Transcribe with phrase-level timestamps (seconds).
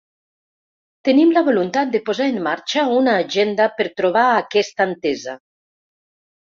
[1.09, 5.41] Tenim la voluntat de posar en marxa una agenda per trobar aquesta entesa.